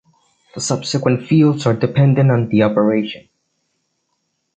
[0.55, 3.29] The subsequent fields are dependent on the operation.